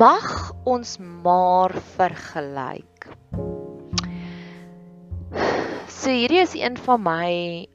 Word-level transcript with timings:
Mag 0.00 0.54
ons 0.64 0.94
maar 0.96 1.74
vergelyk. 1.98 3.08
So 5.92 6.08
hierdie 6.08 6.40
is 6.40 6.54
een 6.56 6.78
van 6.86 7.02
my 7.04 7.32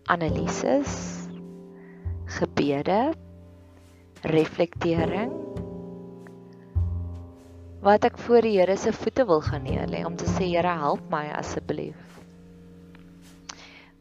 analises, 0.09 0.95
gebede, 2.39 3.13
reflektering 4.25 5.37
wat 7.85 8.09
ek 8.09 8.17
voor 8.25 8.41
die 8.41 8.55
Here 8.57 8.73
se 8.73 8.95
voete 8.95 9.29
wil 9.29 9.45
gaan 9.45 9.67
neerlê 9.69 10.01
om 10.09 10.17
te 10.17 10.25
sê 10.25 10.49
Here 10.49 10.73
help 10.81 11.05
my 11.13 11.27
asseblief. 11.37 12.21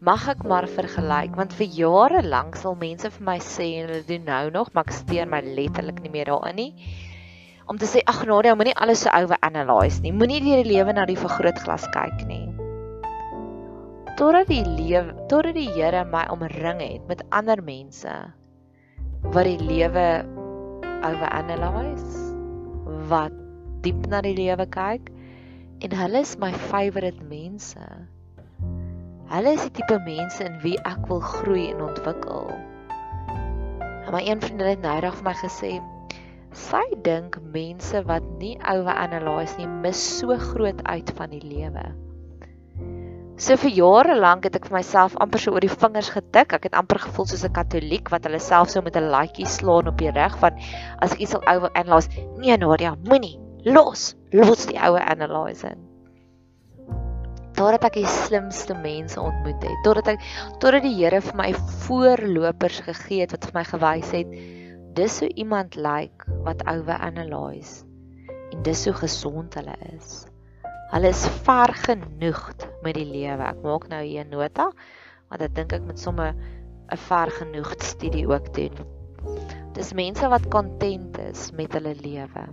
Mag 0.00 0.31
ek 0.33 0.48
maar 0.48 0.65
vergelyk 0.65 1.37
want 1.37 1.53
vir 1.60 1.77
jare 1.84 2.25
lank 2.25 2.56
sal 2.56 2.81
mense 2.81 3.12
vir 3.19 3.32
my 3.34 3.41
sê 3.44 3.75
en 3.82 3.91
hulle 3.91 4.06
doen 4.09 4.31
nou 4.32 4.44
nog 4.62 4.72
maar 4.72 4.88
ek 4.88 5.03
steur 5.04 5.28
my 5.28 5.44
letterlik 5.44 6.00
nie 6.00 6.16
meer 6.16 6.32
daarin 6.32 6.65
nie 6.65 6.72
om 7.66 7.78
te 7.80 7.88
sê 7.88 8.02
ag 8.10 8.25
Nadia, 8.28 8.54
moenie 8.58 8.76
alles 8.76 9.04
so 9.04 9.10
oor 9.10 9.38
analyse 9.47 10.02
nie. 10.04 10.12
Moenie 10.12 10.42
deur 10.44 10.62
die 10.62 10.70
lewe 10.72 10.92
na 10.92 11.06
die 11.08 11.19
vergrootglas 11.19 11.86
kyk 11.94 12.25
nie. 12.28 12.47
Totdat 14.19 14.50
die 14.52 14.62
lewe, 14.62 15.14
totdat 15.30 15.56
die 15.56 15.70
Here 15.74 16.04
my 16.06 16.26
omring 16.30 16.82
het 16.84 17.06
met 17.10 17.24
ander 17.34 17.62
mense 17.64 18.12
wat 19.24 19.48
die 19.48 19.58
lewe 19.58 20.06
oor 21.04 21.24
analyse, 21.32 22.20
wat 23.08 23.32
diep 23.84 24.04
na 24.12 24.20
die 24.24 24.36
lewe 24.36 24.69
kyk 24.70 25.08
en 25.84 25.97
hulle 25.97 26.20
is 26.24 26.36
my 26.41 26.53
favourite 26.70 27.20
mense. 27.28 27.80
Hulle 29.32 29.56
is 29.56 29.64
die 29.66 29.74
tipe 29.80 29.98
mense 30.04 30.44
in 30.44 30.60
wie 30.62 30.76
ek 30.84 31.08
wil 31.08 31.20
groei 31.24 31.70
en 31.72 31.82
ontwikkel. 31.88 32.53
En 34.04 34.12
my 34.12 34.20
een 34.22 34.41
vriendin 34.44 34.74
het 34.74 34.84
nou 34.84 34.98
reg 35.00 35.16
vir 35.19 35.26
my 35.26 35.36
gesê, 35.41 35.72
Sy 36.54 36.84
dink 37.03 37.34
mense 37.50 37.98
wat 38.06 38.26
nie 38.38 38.54
oor 38.70 38.87
analyse 38.94 39.56
nie 39.59 39.66
mis 39.66 39.98
so 40.20 40.37
groot 40.38 40.84
uit 40.87 41.09
van 41.19 41.32
die 41.34 41.42
lewe. 41.42 41.82
So 43.34 43.56
vir 43.59 43.72
jare 43.75 44.15
lank 44.15 44.47
het 44.47 44.54
ek 44.60 44.69
vir 44.69 44.76
myself 44.76 45.16
amper 45.19 45.42
so 45.42 45.56
oor 45.56 45.65
die 45.65 45.72
vingers 45.72 46.12
getik. 46.15 46.54
Ek 46.54 46.69
het 46.69 46.78
amper 46.78 47.03
gevoel 47.03 47.26
soos 47.26 47.42
'n 47.42 47.56
katoliek 47.59 48.12
wat 48.15 48.28
hulle 48.28 48.38
self 48.38 48.70
so 48.70 48.82
met 48.87 48.94
'n 48.94 49.10
laaitjie 49.10 49.50
slaan 49.50 49.91
op 49.91 49.98
die 49.98 50.15
reg 50.15 50.38
van 50.38 50.54
as 51.03 51.19
ek 51.19 51.26
iets 51.26 51.34
sal 51.34 51.42
oor 51.42 51.75
analyse. 51.75 52.09
Nee 52.38 52.56
Nadia, 52.56 52.94
moenie. 53.03 53.34
Los, 53.65 54.15
los 54.31 54.66
die 54.66 54.78
oue 54.78 55.03
analyse. 55.03 55.75
Totdat 57.59 57.84
ek 57.84 57.94
die 57.94 58.06
slimste 58.06 58.75
mense 58.75 59.19
ontmoet 59.21 59.62
het, 59.62 59.78
totdat 59.82 60.09
ek 60.15 60.21
totdat 60.60 60.82
die 60.82 60.94
Here 60.94 61.21
vir 61.21 61.34
my 61.34 61.53
voorlopers 61.86 62.81
gegee 62.86 63.26
het 63.26 63.32
wat 63.32 63.44
vir 63.44 63.59
my 63.59 63.65
gewys 63.65 64.10
het 64.10 64.31
dis 64.94 65.19
hoe 65.21 65.31
iemand 65.34 65.75
lyk 65.75 66.22
like 66.22 66.43
wat 66.47 66.62
oor 66.71 66.99
analyse 67.03 67.82
en 68.53 68.62
dis 68.62 68.84
hoe 68.87 68.94
gesond 68.94 69.55
hulle 69.59 69.75
is. 69.91 70.27
Hulle 70.93 71.10
is 71.10 71.25
ver 71.47 71.72
genoeg 71.75 72.43
met 72.84 72.94
die 72.94 73.09
lewe. 73.09 73.43
Ek 73.43 73.62
maak 73.65 73.88
nou 73.91 74.03
hier 74.04 74.22
'n 74.22 74.31
nota 74.31 74.71
want 75.31 75.43
ek 75.43 75.54
dink 75.54 75.72
ek 75.72 75.83
moet 75.83 75.99
sommer 75.99 76.31
'n 76.31 77.00
ver 77.09 77.31
genoeg 77.41 77.75
studie 77.83 78.27
ook 78.28 78.54
doen. 78.54 78.87
Dis 79.75 79.93
mense 79.93 80.28
wat 80.28 80.47
content 80.49 81.19
is 81.19 81.50
met 81.50 81.72
hulle 81.72 81.94
lewe. 81.99 82.47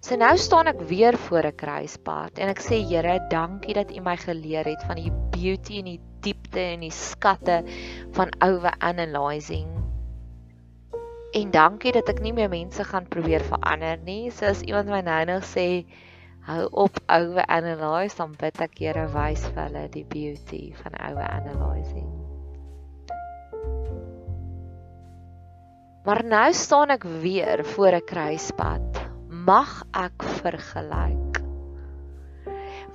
So 0.00 0.16
nou 0.16 0.36
staan 0.36 0.66
ek 0.66 0.80
weer 0.90 1.14
voor 1.28 1.46
'n 1.46 1.54
kruispunt 1.54 2.38
en 2.38 2.48
ek 2.48 2.58
sê 2.58 2.82
Here, 2.82 3.20
dankie 3.30 3.74
dat 3.74 3.94
U 3.94 4.00
my 4.00 4.16
geleer 4.16 4.64
het 4.64 4.82
van 4.82 4.96
die 4.96 5.12
beauty 5.30 5.78
en 5.78 5.84
die 5.84 6.00
diepte 6.20 6.60
en 6.60 6.80
die 6.80 6.90
skatte 6.90 7.62
van 8.12 8.34
over 8.42 8.74
analyzing 8.78 9.77
En 11.38 11.50
dankie 11.54 11.92
dat 11.94 12.08
ek 12.10 12.18
nie 12.24 12.32
meer 12.34 12.48
mense 12.50 12.82
gaan 12.82 13.04
probeer 13.06 13.44
verander 13.46 14.00
nie. 14.02 14.30
So 14.34 14.48
as 14.50 14.64
iemand 14.66 14.88
my 14.90 15.04
nou 15.06 15.18
nog 15.28 15.44
sê 15.46 15.84
hou 16.48 16.64
op 16.84 16.96
oue 17.14 17.44
analyse, 17.46 18.16
dan 18.18 18.32
bid 18.40 18.58
ek 18.64 18.78
Here 18.80 19.04
wys 19.12 19.44
vir 19.52 19.68
hulle 19.68 19.84
die 19.94 20.06
beauty 20.08 20.62
van 20.80 20.96
oue 20.98 21.22
analysing. 21.22 22.08
Maar 26.08 26.24
nou 26.24 26.48
staan 26.56 26.90
ek 26.96 27.06
weer 27.22 27.62
voor 27.76 28.00
'n 28.00 28.06
kruispunt. 28.10 28.98
Mag 29.28 29.84
ek 29.94 30.24
vergelyk? 30.42 31.42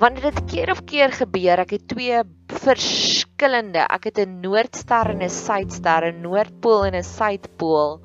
Wanneer 0.02 0.34
dit 0.34 0.46
keer 0.52 0.72
op 0.72 0.82
keer 0.90 1.12
gebeur, 1.16 1.60
ek 1.64 1.78
het 1.78 1.88
twee 1.88 2.20
verskillende, 2.50 3.86
ek 3.88 4.10
het 4.10 4.20
'n 4.20 4.42
noordster 4.42 5.14
en 5.14 5.22
'n 5.22 5.30
suidster, 5.30 6.12
'n 6.12 6.22
noordpool 6.22 6.92
en 6.92 6.96
'n 6.96 7.04
suidpool 7.04 8.02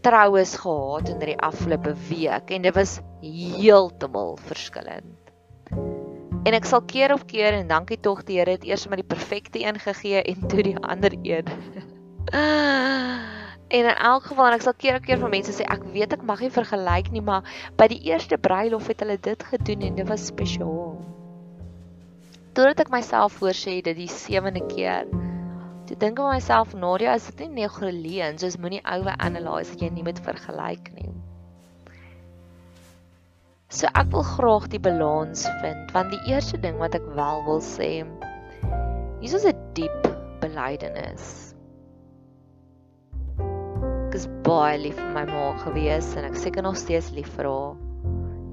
troues 0.00 0.56
gehad 0.56 1.08
in 1.08 1.18
die 1.20 1.38
afgelope 1.38 1.94
week 2.08 2.50
en 2.50 2.62
dit 2.62 2.74
was 2.74 2.98
heeltemal 3.20 4.38
verskillend. 4.48 5.16
En 6.48 6.56
ek 6.56 6.64
sal 6.64 6.80
keer 6.88 7.12
op 7.12 7.26
keer 7.28 7.58
en 7.58 7.68
dankie 7.68 7.98
tog 8.00 8.22
die 8.24 8.38
Here 8.40 8.56
het 8.56 8.64
eers 8.64 8.86
maar 8.88 9.00
die 9.00 9.06
perfekte 9.06 9.60
een 9.60 9.78
gegee 9.78 10.22
en 10.22 10.48
toe 10.48 10.62
die 10.64 10.76
ander 10.80 11.12
een. 11.22 11.44
en 13.76 13.84
in 13.84 13.92
elk 13.92 14.24
geval 14.30 14.56
ek 14.56 14.64
sal 14.64 14.76
keer 14.76 14.96
op 14.96 15.04
keer 15.04 15.20
van 15.20 15.34
mense 15.36 15.52
sê 15.54 15.68
ek 15.68 15.84
weet 15.92 16.16
ek 16.16 16.24
mag 16.26 16.40
nie 16.40 16.52
vergelyk 16.54 17.12
nie, 17.12 17.22
maar 17.24 17.44
by 17.76 17.90
die 17.92 18.00
eerste 18.08 18.40
bruilof 18.40 18.88
het 18.88 19.04
hulle 19.04 19.18
dit 19.20 19.48
gedoen 19.52 19.88
en 19.90 20.00
dit 20.00 20.08
was 20.08 20.30
spesiaal. 20.32 20.96
Totdat 22.56 22.86
ek 22.86 22.94
myself 22.94 23.36
voorsê 23.38 23.78
dit 23.84 23.96
die 24.00 24.10
sewende 24.10 24.64
keer 24.72 25.04
Toe 25.90 25.96
dink 25.98 26.20
ek 26.22 26.28
myself 26.30 26.74
Nadia, 26.78 27.16
is 27.18 27.24
dit 27.32 27.48
nie 27.48 27.64
negoleen, 27.64 28.36
soos 28.38 28.54
moenie 28.62 28.78
oue 28.86 29.10
analyse 29.26 29.72
dat 29.74 29.80
jy 29.82 29.88
nie 29.90 30.04
met 30.06 30.20
vergelyk 30.22 30.92
nie. 30.94 31.08
So 33.74 33.90
ek 33.98 34.12
wil 34.12 34.22
graag 34.28 34.68
die 34.70 34.78
balans 34.82 35.42
vind 35.64 35.90
want 35.96 36.14
die 36.14 36.30
eerste 36.30 36.60
ding 36.62 36.78
wat 36.78 36.94
ek 36.94 37.08
wel 37.18 37.42
wil 37.48 37.58
sê 37.62 37.88
hier 38.04 39.34
is 39.40 39.48
'n 39.50 39.58
diep 39.74 40.06
belydenis. 40.46 41.26
Ek 43.42 44.14
is 44.14 44.30
baie 44.46 44.78
lief 44.78 44.94
vir 44.94 45.12
my 45.18 45.26
ma 45.26 45.44
gewees 45.66 46.14
en 46.14 46.30
ek 46.30 46.38
seker 46.38 46.62
nog 46.62 46.78
steeds 46.78 47.10
lief 47.18 47.34
vir 47.34 47.50
haar. 47.50 47.74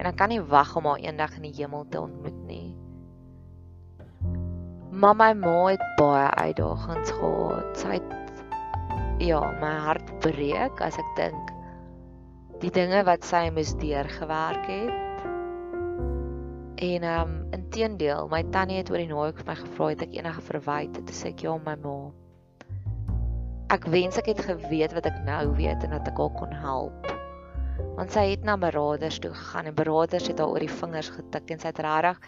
En 0.01 0.09
ek 0.09 0.17
kan 0.17 0.33
nie 0.33 0.41
wag 0.41 0.73
om 0.73 0.89
haar 0.89 1.05
eendag 1.05 1.37
in 1.37 1.51
die 1.51 1.57
hemel 1.61 1.85
te 1.85 2.01
ontmoet 2.01 2.45
nie. 2.49 2.73
Maar 4.97 5.15
my 5.15 5.33
ma 5.37 5.57
het 5.65 5.83
baie 5.99 6.29
uitdagings 6.41 7.11
gehad. 7.11 7.77
Sy 7.77 7.97
het 7.99 8.13
ja, 9.21 9.41
my 9.61 9.73
hart 9.85 10.07
breek 10.23 10.81
as 10.81 10.97
ek 10.97 11.11
dink 11.19 11.53
die 12.63 12.71
dinge 12.73 13.03
wat 13.05 13.25
sy 13.25 13.43
moes 13.53 13.75
deurgewerk 13.77 14.65
het. 14.65 15.25
En 16.81 17.05
ehm 17.05 17.21
um, 17.21 17.35
inteendeel, 17.53 18.25
my 18.33 18.41
tannie 18.53 18.79
het 18.81 18.89
oor 18.89 19.01
die 19.01 19.09
naweek 19.11 19.37
vir 19.43 19.51
my 19.51 19.57
gevra 19.59 19.91
het 19.93 20.01
ek 20.07 20.17
enige 20.17 20.45
verwyte 20.49 21.05
te 21.05 21.19
sê 21.19 21.29
ek 21.35 21.45
ja 21.45 21.53
my 21.61 21.77
ma. 21.85 21.97
Ek 23.73 23.85
wens 23.93 24.17
ek 24.17 24.31
het 24.33 24.41
geweet 24.49 24.97
wat 24.97 25.09
ek 25.09 25.21
nou 25.29 25.43
weet 25.61 25.85
en 25.85 25.93
dat 25.93 26.09
ek 26.09 26.25
haar 26.25 26.33
kon 26.41 26.57
help. 26.65 27.16
Want 27.97 28.13
sy 28.13 28.27
het 28.29 28.43
na 28.45 28.57
beraders 28.61 29.17
toe 29.19 29.33
gegaan 29.33 29.71
en 29.71 29.75
beraders 29.75 30.27
het 30.29 30.39
haar 30.39 30.53
oor 30.53 30.61
die 30.61 30.73
vingers 30.79 31.09
getik 31.15 31.49
en 31.53 31.61
sy 31.61 31.71
het 31.71 31.79
regtig 31.81 32.19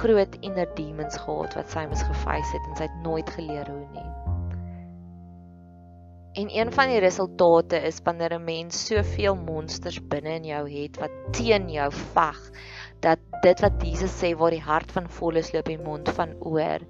groot 0.00 0.38
inner 0.40 0.70
demons 0.78 1.18
gehad 1.20 1.56
wat 1.58 1.72
sy 1.74 1.84
moes 1.90 2.04
geface 2.08 2.54
het 2.56 2.70
en 2.70 2.78
sy 2.78 2.88
het 2.88 3.02
nooit 3.04 3.30
geleer 3.36 3.68
hoe 3.68 3.84
nie. 3.92 4.10
En 6.34 6.48
een 6.50 6.72
van 6.72 6.88
die 6.90 7.02
resultate 7.04 7.78
is 7.86 8.00
wanneer 8.04 8.32
'n 8.34 8.44
mens 8.44 8.86
soveel 8.86 9.36
monsters 9.36 10.00
binne 10.08 10.34
in 10.40 10.44
jou 10.44 10.64
het 10.70 10.96
wat 10.98 11.12
teen 11.30 11.68
jou 11.70 11.92
veg 11.92 12.40
dat 13.00 13.20
dit 13.42 13.60
wat 13.60 13.82
Jesus 13.82 14.16
sê 14.22 14.34
waar 14.34 14.50
die 14.50 14.66
hart 14.72 14.92
van 14.92 15.08
vol 15.08 15.36
is 15.36 15.52
loop 15.52 15.68
die 15.68 15.78
mond 15.78 16.08
van 16.08 16.34
oor. 16.40 16.80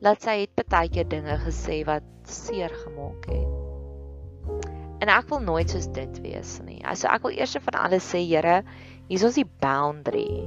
Laat 0.00 0.22
sy 0.22 0.40
het 0.46 0.68
baie 0.68 0.88
keer 0.88 1.08
dinge 1.08 1.38
gesê 1.42 1.84
wat 1.84 2.06
seer 2.22 2.70
gemaak 2.84 3.26
het. 3.26 3.57
En 4.98 5.10
ek 5.14 5.28
wil 5.30 5.42
nooit 5.46 5.70
soos 5.70 5.86
dit 5.94 6.20
wees 6.24 6.56
nie. 6.66 6.80
Also 6.82 7.10
ek 7.12 7.26
wil 7.26 7.36
eers 7.36 7.56
van 7.62 7.82
alles 7.84 8.06
sê, 8.06 8.24
Here, 8.26 8.62
hier 9.08 9.20
is 9.20 9.26
ons 9.26 9.38
die 9.38 9.46
boundary. 9.62 10.42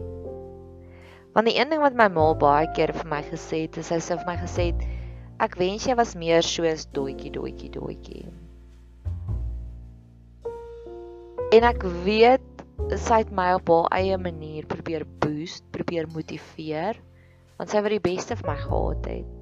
Want 1.31 1.47
die 1.47 1.55
een 1.55 1.71
ding 1.71 1.79
wat 1.83 1.95
my 1.95 2.09
ma 2.11 2.33
baie 2.35 2.67
keer 2.75 2.91
vir 2.95 3.07
my 3.07 3.21
gesê 3.29 3.65
het, 3.65 3.79
is 3.79 3.87
sy 3.93 4.01
sê 4.03 4.17
vir 4.19 4.27
my 4.27 4.35
gesê 4.41 4.71
het, 4.73 4.83
Ek 5.41 5.55
wens 5.57 5.87
jy 5.89 5.95
was 5.97 6.11
meer 6.13 6.45
soos 6.45 6.83
doetjie 6.93 7.31
doetjie 7.33 7.71
doetjie. 7.73 8.27
En 11.57 11.65
ek 11.65 11.81
weet 12.05 12.45
sy 13.01 13.23
het 13.23 13.31
my 13.33 13.47
op 13.57 13.71
haar 13.73 13.87
eie 13.97 14.19
manier 14.21 14.67
probeer 14.69 15.07
boost, 15.23 15.65
probeer 15.73 16.05
motiveer 16.13 16.99
want 17.57 17.73
sy 17.73 17.81
wou 17.81 17.89
die 17.93 18.03
beste 18.05 18.37
vir 18.37 18.51
my 18.51 18.57
gehad 18.61 19.09
het. 19.09 19.33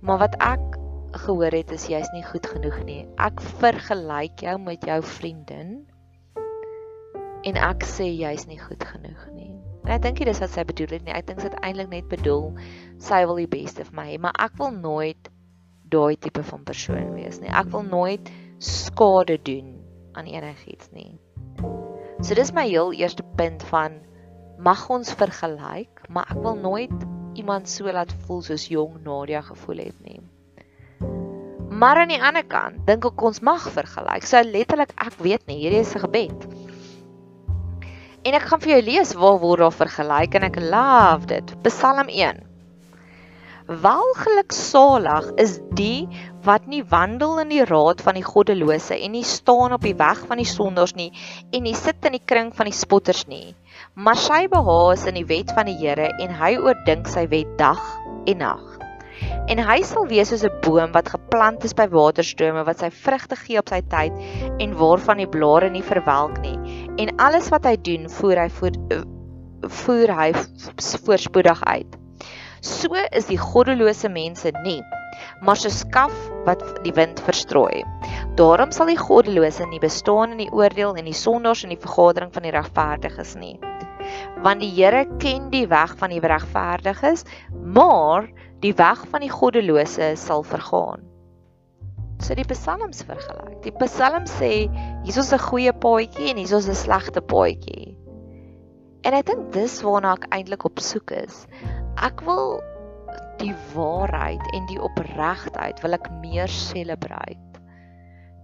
Maar 0.00 0.22
wat 0.24 0.40
ek 0.48 0.79
gehoor 1.12 1.54
het 1.54 1.72
is 1.74 1.86
jy's 1.90 2.10
nie 2.14 2.24
goed 2.26 2.46
genoeg 2.46 2.82
nie. 2.86 3.00
Ek 3.18 3.40
vergelyk 3.60 4.44
jou 4.46 4.56
met 4.62 4.84
jou 4.86 5.00
vriendin 5.16 5.72
en 7.48 7.56
ek 7.56 7.86
sê 7.88 8.06
jy's 8.10 8.46
nie 8.46 8.60
goed 8.60 8.84
genoeg 8.84 9.26
nie. 9.34 9.52
En 9.86 9.94
ek 9.96 10.04
dink 10.04 10.20
dit 10.20 10.28
is 10.30 10.40
wat 10.42 10.52
sy 10.52 10.64
bedoel 10.68 10.96
het 10.98 11.06
nie. 11.06 11.14
Ek 11.16 11.26
dink 11.28 11.40
sy 11.40 11.48
het 11.48 11.60
eintlik 11.64 11.90
net 11.92 12.08
bedoel 12.10 12.50
sy 13.00 13.22
wil 13.26 13.40
die 13.40 13.50
beste 13.50 13.86
vir 13.88 13.96
my 13.96 14.06
hê, 14.12 14.18
maar 14.20 14.36
ek 14.38 14.58
wil 14.60 14.74
nooit 14.76 15.30
daai 15.90 16.16
tipe 16.20 16.44
van 16.46 16.64
persoon 16.68 17.14
wees 17.16 17.40
nie. 17.42 17.50
Ek 17.50 17.72
wil 17.72 17.86
nooit 17.88 18.30
skade 18.62 19.38
doen 19.46 19.78
aan 20.14 20.28
enigiets 20.28 20.92
nie. 20.94 21.16
So 22.20 22.36
dis 22.36 22.52
my 22.52 22.66
heel 22.68 22.92
eerste 22.92 23.24
punt 23.38 23.64
van 23.72 24.02
mag 24.60 24.84
ons 24.92 25.14
vergelyk, 25.16 26.04
maar 26.12 26.28
ek 26.28 26.42
wil 26.44 26.58
nooit 26.60 27.06
iemand 27.40 27.70
so 27.72 27.88
laat 27.88 28.12
voel 28.26 28.42
soos 28.44 28.68
jong 28.68 29.00
Nadia 29.06 29.40
gevoel 29.46 29.86
het 29.86 30.04
nie. 30.04 30.20
Maar 31.80 32.02
aan 32.02 32.10
die 32.12 32.20
ander 32.20 32.44
kant, 32.44 32.82
dink 32.84 33.06
ek 33.08 33.22
ons 33.24 33.40
mag 33.46 33.62
vergelyk. 33.72 34.26
So 34.28 34.42
letterlik 34.44 34.90
ek 35.00 35.14
weet 35.24 35.46
nie, 35.48 35.62
hierdie 35.62 35.80
is 35.80 35.94
'n 35.96 36.04
gebed. 36.04 36.42
En 38.20 38.36
ek 38.36 38.44
gaan 38.50 38.60
vir 38.60 38.72
jou 38.74 38.82
lees 38.84 39.14
waar 39.16 39.38
word 39.40 39.60
daar 39.64 39.72
vergelyk 39.72 40.34
en 40.36 40.44
ek 40.44 40.58
love 40.60 41.26
dit. 41.26 41.54
Psalm 41.64 42.08
1. 42.12 42.42
Welgeluk 43.70 44.52
salig 44.52 45.30
is 45.38 45.60
die 45.72 46.08
wat 46.44 46.66
nie 46.66 46.82
wandel 46.84 47.38
in 47.38 47.48
die 47.48 47.64
raad 47.64 48.02
van 48.02 48.14
die 48.18 48.26
goddelose 48.28 48.98
en 49.00 49.12
nie 49.12 49.24
staan 49.24 49.72
op 49.72 49.80
die 49.80 49.96
weg 49.96 50.20
van 50.26 50.36
die 50.36 50.50
sondaars 50.52 50.94
nie 50.98 51.12
en 51.52 51.62
nie 51.62 51.74
sit 51.74 52.04
in 52.04 52.12
die 52.12 52.26
kring 52.26 52.52
van 52.52 52.66
die 52.66 52.76
spotters 52.76 53.24
nie. 53.26 53.54
Maar 53.94 54.16
sy 54.16 54.48
behaag 54.52 55.06
in 55.06 55.14
die 55.14 55.28
wet 55.32 55.56
van 55.56 55.64
die 55.70 55.78
Here 55.80 56.12
en 56.20 56.34
hy 56.42 56.56
oordink 56.58 57.08
sy 57.08 57.24
wet 57.32 57.56
dag 57.56 57.80
en 58.26 58.38
nag. 58.38 58.89
En 59.50 59.58
hy 59.58 59.80
sal 59.82 60.06
wees 60.10 60.30
soos 60.30 60.44
'n 60.46 60.60
boom 60.64 60.92
wat 60.92 61.08
geplant 61.14 61.64
is 61.64 61.74
by 61.74 61.88
waterstrome 61.90 62.64
wat 62.64 62.84
sy 62.84 62.90
vrugte 62.90 63.36
gee 63.36 63.58
op 63.58 63.68
sy 63.68 63.80
tyd 63.94 64.12
en 64.58 64.76
waarvan 64.78 65.22
die 65.22 65.30
blare 65.30 65.70
nie 65.70 65.82
verwelk 65.82 66.38
nie 66.44 66.58
en 66.98 67.16
alles 67.18 67.48
wat 67.50 67.64
hy 67.64 67.76
doen, 67.76 68.08
voer 68.20 68.44
hy 68.44 68.48
voer 68.60 68.76
voer 69.80 70.12
hy 70.16 70.30
voorspoedig 71.04 71.64
uit. 71.64 71.96
So 72.60 72.96
is 73.16 73.28
die 73.30 73.38
goddelose 73.40 74.08
mense 74.12 74.52
nie, 74.64 74.80
maar 75.40 75.56
so 75.56 75.72
skaf 75.72 76.12
wat 76.44 76.62
die 76.84 76.92
wind 76.96 77.20
verstrooi. 77.24 77.84
Daarom 78.36 78.72
sal 78.72 78.92
die 78.92 79.00
goddelose 79.00 79.66
nie 79.70 79.80
bestaan 79.80 80.36
in 80.36 80.44
die 80.44 80.52
oordeel 80.52 80.96
en 80.96 81.08
die 81.08 81.16
sondaars 81.16 81.64
in 81.64 81.72
die 81.72 81.80
vergadering 81.80 82.32
van 82.34 82.44
die 82.44 82.52
regverdiges 82.56 83.34
nie. 83.40 83.56
Want 84.42 84.60
die 84.60 84.72
Here 84.72 85.06
ken 85.18 85.50
die 85.50 85.66
weg 85.68 85.96
van 85.96 86.10
die 86.10 86.20
regverdiges, 86.20 87.24
maar 87.52 88.30
die 88.60 88.74
weg 88.74 89.06
van 89.10 89.20
die 89.20 89.32
goddelose 89.32 90.14
sal 90.16 90.42
vergaan 90.42 91.10
so 92.24 92.36
die 92.36 92.46
psalms 92.48 93.02
vergelyk. 93.08 93.60
Die 93.64 93.72
psalm 93.80 94.26
sê 94.28 94.52
hier 95.04 95.18
is 95.22 95.32
'n 95.32 95.40
goeie 95.40 95.72
paadjie 95.72 96.30
en 96.30 96.36
hier 96.36 96.56
is 96.56 96.68
'n 96.68 96.74
slegte 96.74 97.20
paadjie. 97.20 97.96
En 99.04 99.14
ek 99.14 99.26
dink 99.26 99.52
dis 99.52 99.80
waarna 99.82 100.12
ek 100.12 100.26
eintlik 100.30 100.64
op 100.64 100.78
soek 100.78 101.10
is. 101.10 101.46
Ek 101.96 102.20
wil 102.20 102.60
die 103.38 103.54
waarheid 103.74 104.42
en 104.52 104.66
die 104.66 104.80
opregtheid 104.80 105.80
wil 105.80 105.92
ek 105.94 106.10
meer 106.20 106.48
celebrate. 106.48 107.49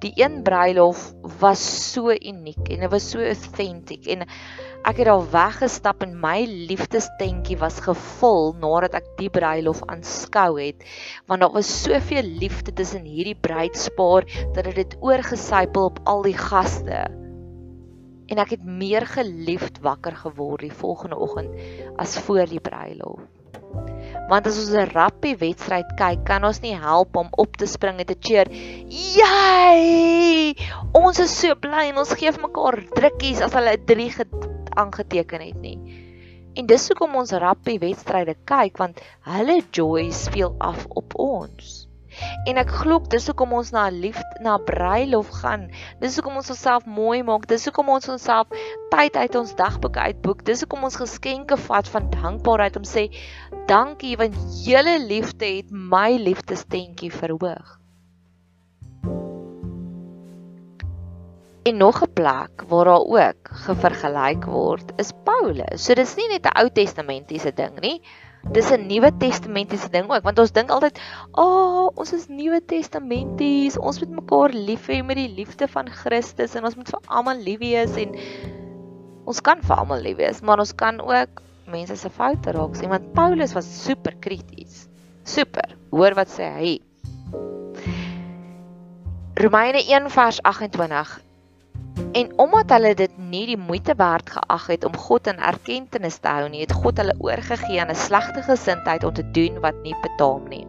Die 0.04 0.12
een 0.14 0.42
bruilof 0.44 1.12
was 1.40 1.92
so 1.92 2.12
uniek 2.12 2.68
en 2.68 2.84
dit 2.84 2.90
was 2.90 3.10
so 3.10 3.22
authentic 3.24 4.06
en 4.06 4.26
Ek 4.86 5.00
het 5.02 5.08
al 5.10 5.24
weggestap 5.32 6.04
en 6.04 6.12
my 6.22 6.44
liefdestentjie 6.46 7.56
was 7.58 7.80
gevul 7.82 8.52
nadat 8.62 8.94
ek 9.00 9.06
die 9.18 9.30
bruilof 9.34 9.80
aanskou 9.90 10.60
het, 10.60 10.84
want 11.26 11.42
daar 11.42 11.50
was 11.56 11.70
soveel 11.82 12.28
liefde 12.38 12.70
tussen 12.70 13.02
hierdie 13.02 13.34
bruidspaar 13.34 14.28
dat 14.54 14.70
dit 14.78 14.94
oorgesypel 15.02 15.90
op 15.90 15.98
al 16.06 16.22
die 16.28 16.36
gaste. 16.38 17.02
En 18.30 18.42
ek 18.42 18.54
het 18.54 18.62
meer 18.62 19.08
geliefd 19.10 19.82
wakker 19.82 20.14
geword 20.22 20.62
die 20.68 20.74
volgende 20.84 21.18
oggend 21.18 21.50
as 21.98 22.14
voor 22.22 22.46
die 22.46 22.62
bruilof. 22.62 23.26
Want 24.30 24.46
as 24.46 24.62
ons 24.62 24.70
'n 24.70 24.94
rappie 24.94 25.34
wedstryd 25.34 25.98
kyk, 25.98 26.22
kan 26.30 26.46
ons 26.46 26.62
nie 26.62 26.78
help 26.78 27.16
om 27.16 27.26
op 27.34 27.58
te 27.58 27.66
spring 27.66 27.98
en 27.98 28.06
te 28.06 28.18
cheer. 28.20 28.46
Jy! 28.86 29.95
Ons 31.16 31.30
is 31.32 31.34
so 31.40 31.56
bly 31.56 31.86
en 31.88 31.98
ons 32.02 32.10
gee 32.20 32.28
vir 32.28 32.42
mekaar 32.42 32.76
drukkies 32.92 33.38
as 33.44 33.54
hulle 33.56 33.70
3 33.90 34.24
aangeteken 34.82 35.44
het 35.46 35.62
nie. 35.62 35.94
En 36.60 36.66
dis 36.68 36.82
hoekom 36.90 37.14
ons 37.16 37.30
rappie 37.40 37.78
wedstryde 37.80 38.34
kyk 38.50 38.76
want 38.82 39.00
hulle 39.24 39.54
joy 39.78 40.10
speel 40.18 40.52
af 40.66 40.82
op 41.00 41.16
ons. 41.26 41.70
En 42.52 42.60
ek 42.60 42.74
glo 42.82 43.00
dis 43.14 43.30
hoekom 43.32 43.54
ons 43.56 43.72
na 43.72 43.86
'n 43.88 43.96
lief 44.02 44.20
na 44.44 44.58
bruilof 44.72 45.32
gaan. 45.38 45.64
Dis 46.04 46.20
hoekom 46.20 46.36
ons 46.42 46.52
onsself 46.52 46.84
mooi 46.84 47.22
maak. 47.30 47.48
Dis 47.48 47.64
hoekom 47.64 47.94
ons 47.96 48.12
onsself 48.12 48.52
tyd 48.92 49.16
uit 49.16 49.40
ons 49.40 49.56
dagboek 49.62 49.96
uitboek. 49.96 50.44
Dis 50.44 50.66
hoekom 50.66 50.84
ons 50.84 51.00
geskenke 51.00 51.56
vat 51.56 51.88
van 51.96 52.12
dankbaarheid 52.20 52.76
om 52.76 52.84
sê 52.84 53.08
dankie 53.72 54.18
want 54.20 54.36
julle 54.68 54.98
liefde 55.08 55.48
het 55.48 55.72
my 55.72 56.10
liefdestentjie 56.28 57.12
verhoog. 57.24 57.78
En 61.66 61.76
nog 61.76 61.98
'n 62.02 62.12
plek 62.12 62.62
waar 62.68 62.84
daar 62.84 63.06
ook 63.06 63.48
gevergelyk 63.66 64.44
word 64.44 64.92
is 64.96 65.10
Paulus. 65.24 65.84
So 65.84 65.94
dis 65.94 66.14
nie 66.16 66.28
net 66.28 66.46
'n 66.46 66.58
Ou 66.60 66.68
Testamentiese 66.70 67.52
ding 67.54 67.80
nie. 67.80 68.02
Dis 68.52 68.70
'n 68.70 68.86
Nuwe 68.86 69.10
Testamentiese 69.16 69.90
ding 69.90 70.10
ook 70.10 70.22
want 70.22 70.38
ons 70.38 70.52
dink 70.52 70.70
altyd, 70.70 70.98
"Ag, 71.32 71.44
oh, 71.44 71.90
ons 71.94 72.12
is 72.12 72.28
Nuwe 72.28 72.60
Testamenties. 72.64 73.78
Ons 73.78 73.98
moet 73.98 74.10
mekaar 74.10 74.50
lief 74.50 74.86
hê 74.86 75.02
met 75.04 75.16
die 75.16 75.34
liefde 75.34 75.68
van 75.68 75.90
Christus 75.90 76.54
en 76.54 76.64
ons 76.64 76.76
moet 76.76 76.88
vir 76.88 77.00
almal 77.06 77.36
lief 77.36 77.58
wees 77.58 77.96
en 77.96 78.14
ons 79.24 79.40
kan 79.40 79.62
vir 79.62 79.76
almal 79.76 80.00
lief 80.00 80.16
wees, 80.16 80.40
maar 80.40 80.58
ons 80.58 80.74
kan 80.74 81.00
ook 81.00 81.42
mense 81.66 81.96
se 81.96 82.10
foute 82.10 82.50
raak 82.52 82.76
sien 82.76 82.88
want 82.88 83.12
Paulus 83.12 83.52
was 83.52 83.84
super 83.84 84.14
krities. 84.20 84.88
Super. 85.24 85.76
Hoor 85.90 86.14
wat 86.14 86.28
sê 86.28 86.46
hy? 86.58 86.80
Romeine 89.34 89.82
1 89.88 90.10
vers 90.10 90.42
28 90.42 91.25
En 92.12 92.32
omdat 92.38 92.70
hulle 92.70 92.94
dit 92.94 93.18
nie 93.18 93.44
die 93.46 93.58
moeite 93.60 93.94
werd 93.96 94.30
geag 94.30 94.66
het 94.66 94.84
om 94.84 94.96
God 94.96 95.26
in 95.26 95.38
erkenning 95.38 95.88
te 95.90 96.28
hou 96.28 96.48
nie, 96.48 96.60
het 96.60 96.72
God 96.72 96.96
hulle 97.00 97.14
oorgegee 97.18 97.80
aan 97.80 97.92
'n 97.92 97.94
slegte 97.94 98.42
gesindheid 98.42 99.04
om 99.04 99.12
te 99.12 99.30
doen 99.30 99.60
wat 99.60 99.74
nie 99.82 99.96
betaam 100.02 100.48
nie. 100.48 100.66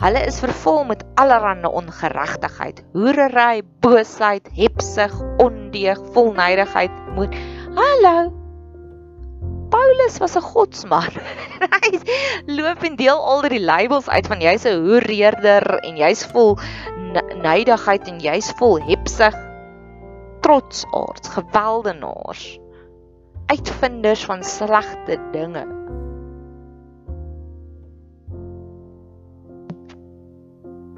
Hulle 0.00 0.20
is 0.24 0.40
vervul 0.40 0.84
met 0.84 1.04
allerlei 1.14 1.68
ongeregtigheid, 1.68 2.84
hoerery, 2.92 3.62
boosheid, 3.80 4.48
hebsug, 4.56 5.12
ondeug, 5.36 5.98
volnydigheid, 6.12 6.90
moed. 7.14 7.34
Hallo. 7.74 8.32
Paulus 9.70 10.18
was 10.18 10.36
'n 10.36 10.40
godsman. 10.42 11.12
hy 11.74 12.00
loop 12.46 12.82
en 12.82 12.96
deel 12.96 13.20
al 13.32 13.42
die 13.42 13.60
labels 13.60 14.08
uit 14.08 14.26
van 14.26 14.40
jy's 14.40 14.64
'n 14.64 14.80
hoereerder 14.84 15.78
en 15.84 15.96
jy's 15.96 16.24
vol 16.24 16.58
neidigheid 17.42 18.08
en 18.08 18.18
jy's 18.18 18.52
vol 18.56 18.80
hepsig 18.82 19.49
trotsaards, 20.40 21.28
geweldenaars, 21.28 22.58
uitvinders 23.50 24.24
van 24.24 24.42
slegte 24.44 25.18
dinge. 25.32 25.66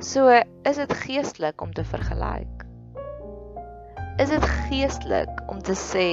So 0.02 0.28
is 0.66 0.76
dit 0.76 0.92
geestelik 0.92 1.60
om 1.62 1.72
te 1.72 1.84
vergelyk. 1.84 2.64
Is 4.18 4.28
dit 4.28 4.44
geestelik 4.44 5.42
om 5.46 5.62
te 5.62 5.76
sê 5.78 6.08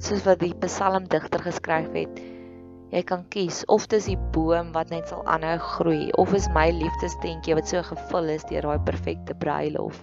soos 0.00 0.24
wat 0.24 0.40
die 0.40 0.54
psalmdigter 0.64 1.44
geskryf 1.44 1.92
het, 1.92 2.18
jy 2.94 3.02
kan 3.06 3.22
kies 3.32 3.62
of 3.72 3.86
dis 3.92 4.08
die 4.10 4.18
boom 4.34 4.72
wat 4.74 4.90
net 4.94 5.08
sal 5.12 5.22
aanhou 5.30 5.56
groei 5.76 6.08
of 6.20 6.34
is 6.36 6.48
my 6.56 6.66
liefdestentjie 6.74 7.56
wat 7.58 7.70
so 7.70 7.82
gevul 7.86 8.32
is 8.34 8.44
deur 8.50 8.68
daai 8.68 8.82
perfekte 8.88 9.36
bruilof. 9.38 10.00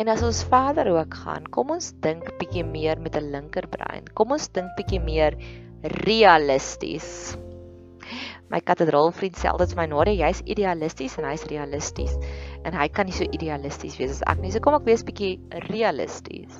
En 0.00 0.08
as 0.08 0.22
ons 0.24 0.38
verder 0.48 0.88
ook 0.94 1.14
gaan, 1.26 1.44
kom 1.52 1.74
ons 1.74 1.90
dink 2.00 2.30
bietjie 2.40 2.62
meer 2.64 2.96
met 3.04 3.18
'n 3.20 3.26
linkerbrein. 3.34 4.06
Kom 4.16 4.32
ons 4.32 4.48
dink 4.48 4.72
bietjie 4.78 5.00
meer 5.00 5.36
realisties. 6.06 7.36
My 8.48 8.60
katedraalvriend 8.64 9.36
sê 9.36 9.52
altyd 9.52 9.74
vir 9.74 9.80
my 9.82 9.86
Nadia, 9.92 10.26
jy's 10.26 10.40
idealisties 10.46 11.18
en 11.18 11.28
hy's 11.28 11.44
realisties. 11.52 12.16
En 12.64 12.72
hy 12.72 12.88
kan 12.88 13.06
nie 13.06 13.12
so 13.12 13.28
idealisties 13.28 13.98
wees 14.00 14.16
as 14.16 14.24
ek 14.26 14.40
nie. 14.40 14.50
So 14.50 14.60
kom 14.60 14.74
ek 14.74 14.88
wees 14.88 15.04
bietjie 15.04 15.38
realisties. 15.68 16.56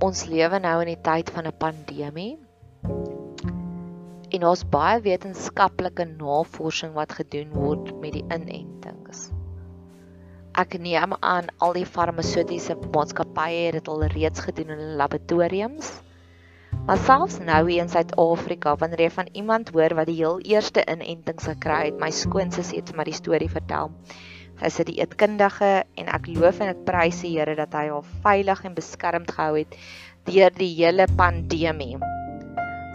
Ons 0.00 0.26
lewe 0.26 0.58
nou 0.58 0.80
in 0.80 0.96
die 0.96 1.02
tyd 1.04 1.28
van 1.28 1.46
'n 1.46 1.52
pandemie. 1.52 2.49
En 4.30 4.46
ons 4.46 4.64
baie 4.70 5.00
wetenskaplike 5.02 6.06
navorsing 6.16 6.94
wat 6.94 7.12
gedoen 7.18 7.50
word 7.54 7.94
met 8.00 8.14
die 8.18 8.26
inentings 8.28 9.30
ek 10.60 10.76
neem 10.82 11.14
aan 11.24 11.48
al 11.64 11.74
die 11.76 11.86
farmaseutiese 11.86 12.74
maatskappye 12.92 13.68
het 13.68 13.78
dit 13.78 13.88
al 13.88 14.04
reeds 14.12 14.42
gedoen 14.44 14.74
in 14.74 14.96
laboratoriums. 15.00 15.92
Maar 16.86 17.00
selfs 17.06 17.38
nou 17.42 17.60
hier 17.68 17.84
in 17.84 17.90
Suid-Afrika, 17.92 18.74
wanneer 18.80 19.06
jy 19.06 19.10
van 19.14 19.30
iemand 19.32 19.72
hoor 19.74 19.94
wat 19.98 20.10
die 20.10 20.18
heel 20.20 20.40
eerste 20.46 20.84
inentings 20.90 21.48
gekry 21.48 21.90
het, 21.90 21.98
my 22.02 22.10
skoonsussie 22.14 22.80
het 22.82 22.94
my 22.96 23.06
die 23.08 23.16
storie 23.16 23.50
vertel. 23.50 23.92
Sy 24.60 24.68
is 24.68 24.80
'n 24.80 24.94
eetkundige 24.98 25.72
en 25.96 26.14
ek 26.18 26.26
loof 26.28 26.60
en 26.60 26.74
ek 26.74 26.84
prys 26.84 27.22
die 27.22 27.38
Here 27.38 27.56
dat 27.56 27.72
hy 27.72 27.88
haar 27.88 28.06
veilig 28.22 28.64
en 28.64 28.74
beskermd 28.74 29.30
gehou 29.30 29.56
het 29.56 29.76
deur 30.26 30.50
die 30.50 30.74
hele 30.76 31.06
pandemie. 31.16 32.19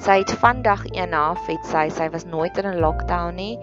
Sy 0.04 0.20
het 0.22 0.32
vandag 0.42 0.86
1 0.92 1.14
af 1.14 1.46
het 1.48 1.66
sy 1.66 1.88
sy 1.90 2.10
was 2.12 2.26
nooit 2.26 2.58
in 2.58 2.68
'n 2.68 2.82
lockdown 2.84 3.36
nie 3.36 3.58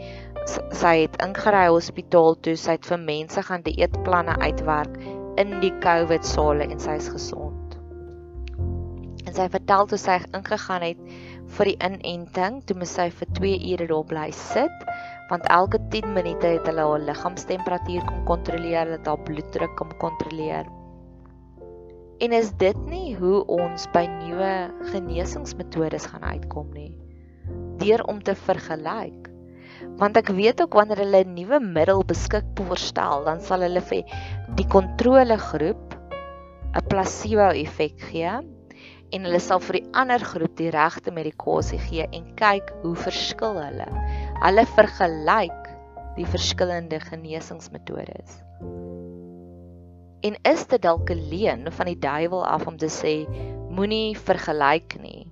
sy 0.47 0.95
het 1.05 1.19
ingery 1.23 1.67
hospitaal 1.71 2.35
toe 2.43 2.57
sy 2.59 2.77
het 2.79 2.89
vir 2.91 2.99
mense 2.99 3.43
gaan 3.47 3.63
die 3.67 3.77
eetplanne 3.85 4.35
uitwerk 4.43 4.97
in 5.39 5.61
die 5.63 5.73
COVID 5.85 6.27
sale 6.27 6.67
en 6.67 6.81
sy 6.83 6.97
is 6.99 7.09
gesond. 7.13 7.77
En 9.27 9.33
sy 9.37 9.47
vertel 9.55 9.87
toe 9.87 9.99
sy 10.01 10.19
ingegaan 10.35 10.83
het 10.83 11.01
vir 11.57 11.71
die 11.71 11.79
inenting, 11.85 12.61
toe 12.67 12.77
moes 12.77 12.95
sy 12.99 13.09
vir 13.11 13.31
2 13.39 13.55
ure 13.73 13.89
daar 13.93 14.07
bly 14.11 14.29
sit 14.37 14.87
want 15.31 15.47
elke 15.55 15.79
10 15.95 16.13
minute 16.13 16.47
het 16.57 16.67
hulle 16.69 16.85
haar 16.85 17.05
liggaamstemperatuur 17.07 18.05
kom 18.09 18.25
kontroleer, 18.29 18.97
het 18.99 19.07
haar 19.09 19.23
bloeddruk 19.29 19.77
kom 19.79 19.95
kontroleer. 20.03 20.67
En 22.23 22.31
is 22.31 22.53
dit 22.55 22.77
nie 22.87 23.17
hoe 23.19 23.41
ons 23.51 23.89
by 23.91 24.05
nuwe 24.07 24.53
genesingsmetodes 24.93 26.07
gaan 26.13 26.23
uitkom 26.23 26.69
nie? 26.71 26.93
Deur 27.83 28.05
om 28.07 28.23
te 28.23 28.37
vergelyk 28.39 29.31
want 29.99 30.15
ek 30.17 30.29
weet 30.37 30.61
ook 30.63 30.77
wanneer 30.79 31.01
hulle 31.03 31.25
'n 31.25 31.35
nuwe 31.35 31.59
middel 31.59 32.05
beskikbaar 32.07 32.79
stel, 32.79 33.25
dan 33.27 33.41
sal 33.41 33.65
hulle 33.67 33.81
vir 33.81 34.05
die 34.55 34.67
kontrolegroep 34.71 35.97
'n 36.79 36.87
placebo 36.89 37.49
effek 37.51 37.99
gee 38.13 38.37
en 39.13 39.27
hulle 39.27 39.41
sal 39.41 39.61
vir 39.61 39.81
die 39.81 39.89
ander 39.93 40.23
groep 40.23 40.55
die 40.57 40.71
regte 40.71 41.11
medikasie 41.11 41.81
gee 41.89 42.07
en 42.13 42.31
kyk 42.39 42.71
hoe 42.85 42.95
verskil 42.95 43.59
hulle. 43.59 43.89
Hulle 44.45 44.67
vergelyk 44.77 45.69
die 46.17 46.29
verskillende 46.37 47.01
genesingsmetodes. 47.01 48.39
En 50.23 50.37
is 50.47 50.67
dit 50.71 50.83
dalk 50.83 51.11
'n 51.11 51.29
leuen 51.31 51.73
van 51.73 51.87
die 51.87 51.99
duiwel 51.99 52.47
af 52.47 52.67
om 52.67 52.77
te 52.77 52.87
sê 52.87 53.15
moenie 53.71 54.19
vergelyk 54.19 54.95
nie? 55.03 55.27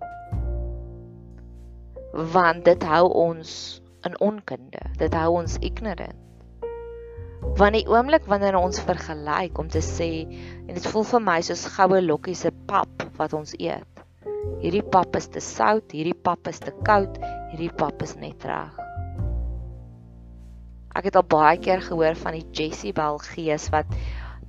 Want 2.33 2.65
dit 2.65 2.83
hou 2.83 3.07
ons 3.13 3.83
in 4.03 4.21
onkunde. 4.21 4.83
Dit 4.99 5.15
hou 5.15 5.31
ons 5.39 5.57
ignorant. 5.61 6.19
Want 7.57 7.79
die 7.79 7.87
oomblik 7.89 8.27
wanneer 8.27 8.59
ons 8.59 8.83
vergelyk 8.83 9.59
om 9.59 9.69
te 9.69 9.83
sê 9.85 10.11
en 10.67 10.75
dit 10.75 10.87
voel 10.93 11.07
vir 11.13 11.25
my 11.29 11.41
soos 11.41 11.67
goue 11.77 12.03
lokkies 12.03 12.43
se 12.47 12.53
pap 12.67 13.07
wat 13.17 13.33
ons 13.33 13.55
eet. 13.59 14.05
Hierdie 14.61 14.83
pap 14.83 15.17
is 15.17 15.29
te 15.29 15.41
sout, 15.41 15.93
hierdie 15.93 16.17
pap 16.17 16.49
is 16.49 16.59
te 16.59 16.73
koud, 16.83 17.21
hierdie 17.53 17.73
pap 17.73 18.03
is 18.03 18.17
net 18.17 18.45
reg. 18.45 18.75
Ek 20.99 21.07
het 21.07 21.17
al 21.17 21.29
baie 21.31 21.59
keer 21.63 21.81
gehoor 21.85 22.17
van 22.19 22.35
die 22.35 22.47
Jezebel 22.51 23.21
gees 23.23 23.69
wat 23.71 23.87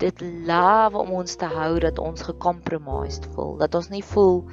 dit 0.01 0.25
love 0.49 0.97
om 0.97 1.13
ons 1.21 1.37
te 1.37 1.49
hou 1.49 1.75
dat 1.83 2.01
ons 2.01 2.25
gecompromised 2.29 3.29
voel, 3.35 3.55
dat 3.61 3.77
ons 3.77 3.91
nie 3.93 4.03
voel 4.13 4.43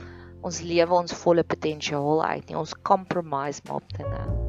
ons 0.47 0.61
lewe 0.63 0.95
ons 0.95 1.17
volle 1.25 1.43
potensiaal 1.43 2.23
uit 2.25 2.47
nie. 2.47 2.61
Ons 2.61 2.77
compromise 2.87 3.65
maar 3.67 3.83
op 3.83 3.97
dinge 3.97 4.49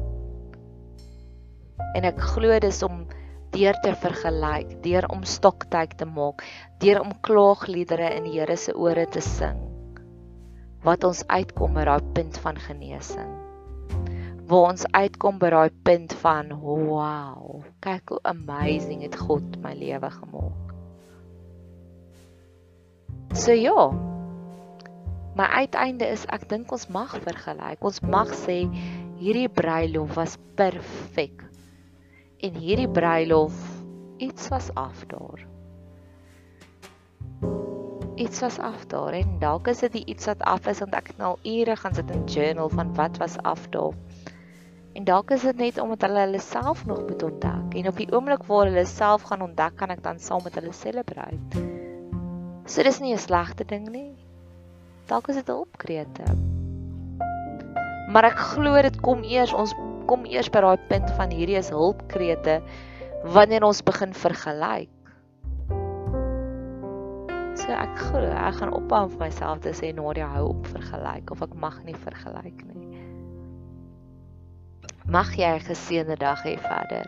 en 1.96 2.06
ek 2.06 2.20
glo 2.32 2.58
dis 2.62 2.82
om 2.86 3.02
deur 3.50 3.78
te 3.82 3.92
vergelyk, 3.98 4.76
deur 4.84 5.08
om 5.10 5.24
stoktyk 5.26 5.96
te 5.98 6.06
maak, 6.06 6.44
deur 6.82 7.00
om 7.02 7.16
klaagliedere 7.26 8.12
in 8.18 8.28
die 8.28 8.36
Here 8.38 8.56
se 8.56 8.74
ore 8.78 9.06
te 9.10 9.22
sing 9.24 9.58
wat 10.86 11.04
ons 11.04 11.20
uitkom 11.28 11.74
by 11.76 11.82
daai 11.84 12.06
punt 12.16 12.38
van 12.40 12.56
genesing. 12.56 13.32
Waar 14.48 14.70
ons 14.70 14.86
uitkom 14.96 15.36
by 15.42 15.50
daai 15.52 15.74
punt 15.84 16.14
van 16.22 16.54
wow, 16.62 17.60
kyk 17.84 18.14
hoe 18.14 18.22
amazing 18.32 19.04
het 19.04 19.18
God 19.20 19.60
my 19.60 19.74
lewe 19.76 20.08
gemaak. 20.14 20.69
So 23.34 23.52
ja. 23.52 23.90
My 25.38 25.46
uiteinde 25.62 26.08
is 26.10 26.24
ek 26.34 26.48
dink 26.50 26.72
ons 26.74 26.88
mag 26.90 27.12
vergelyk. 27.22 27.78
Ons 27.86 28.02
mag 28.02 28.32
sê 28.34 28.64
hierdie 29.20 29.48
bruilof 29.52 30.16
was 30.18 30.34
perfek 30.58 31.44
en 32.42 32.56
hierdie 32.56 32.88
bruilof 32.88 33.54
iets 34.18 34.48
was 34.48 34.70
af 34.74 35.04
daar. 35.12 35.46
Iets 38.16 38.40
was 38.40 38.58
af 38.58 38.86
daar 38.90 39.12
en 39.12 39.38
dalk 39.38 39.68
is 39.68 39.84
dit 39.86 39.94
iets 39.94 40.26
wat 40.26 40.42
af 40.42 40.66
is 40.66 40.82
want 40.82 40.98
ek 40.98 41.12
het 41.12 41.22
nou 41.22 41.36
ure 41.44 41.76
gaan 41.76 41.94
sit 41.94 42.10
in 42.10 42.26
journal 42.26 42.68
van 42.68 42.94
wat 42.98 43.22
was 43.22 43.38
af 43.38 43.68
daar. 43.70 43.94
En 44.98 45.04
dalk 45.04 45.30
is 45.30 45.46
dit 45.46 45.56
net 45.56 45.78
omdat 45.78 46.08
hulle 46.08 46.26
hulle 46.26 46.40
self 46.42 46.86
nog 46.86 47.06
moet 47.06 47.22
ontdek 47.22 47.78
en 47.78 47.92
op 47.94 47.96
die 47.96 48.12
oomblik 48.12 48.48
waar 48.50 48.66
hulle 48.72 48.86
self 48.88 49.28
gaan 49.30 49.46
ontdek 49.46 49.76
kan 49.76 49.94
ek 49.94 50.02
dan 50.02 50.18
saam 50.18 50.42
met 50.44 50.58
hulle 50.58 50.72
celebrate. 50.74 51.69
So 52.70 52.84
dis 52.86 53.00
nie 53.02 53.14
'n 53.14 53.18
slegte 53.18 53.64
ding 53.66 53.88
nie. 53.90 54.14
Dalk 55.10 55.28
is 55.28 55.36
dit 55.36 55.48
'n 55.48 55.58
opkrete. 55.66 56.26
Maar 58.12 58.24
ek 58.30 58.38
glo 58.38 58.82
dit 58.82 59.00
kom 59.00 59.24
eers 59.24 59.52
ons 59.52 59.74
kom 60.06 60.24
eers 60.24 60.50
by 60.50 60.60
daai 60.60 60.78
punt 60.88 61.10
van 61.18 61.30
hierdie 61.30 61.58
is 61.58 61.70
hulpkrete 61.70 62.60
wanneer 63.34 63.64
ons 63.66 63.82
begin 63.82 64.14
vergelyk. 64.14 64.90
So 67.58 67.72
ek 67.74 67.98
glo 67.98 68.30
ek 68.30 68.54
gaan 68.54 68.72
ophou 68.72 69.08
vir 69.08 69.18
myself 69.18 69.58
te 69.66 69.74
sê 69.74 69.90
Nadia 69.94 70.26
hou 70.26 70.48
op 70.54 70.66
vergelyk 70.66 71.30
of 71.30 71.42
ek 71.42 71.54
mag 71.54 71.82
nie 71.84 71.98
vergelyk 72.06 72.62
nie. 72.70 72.86
Mag 75.06 75.34
jy 75.34 75.58
'n 75.58 75.66
geseënde 75.66 76.16
dag 76.16 76.38
hê 76.46 76.54
verder. 76.58 77.06